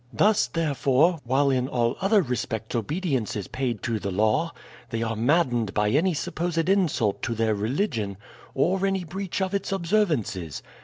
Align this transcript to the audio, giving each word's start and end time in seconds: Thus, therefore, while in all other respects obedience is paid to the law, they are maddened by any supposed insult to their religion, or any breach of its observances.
Thus, 0.11 0.47
therefore, 0.47 1.19
while 1.25 1.51
in 1.51 1.67
all 1.67 1.95
other 2.01 2.23
respects 2.23 2.73
obedience 2.75 3.35
is 3.35 3.47
paid 3.47 3.83
to 3.83 3.99
the 3.99 4.09
law, 4.09 4.51
they 4.89 5.03
are 5.03 5.15
maddened 5.15 5.75
by 5.75 5.89
any 5.91 6.15
supposed 6.15 6.67
insult 6.67 7.21
to 7.21 7.35
their 7.35 7.53
religion, 7.53 8.17
or 8.55 8.83
any 8.87 9.03
breach 9.03 9.43
of 9.43 9.53
its 9.53 9.71
observances. 9.71 10.63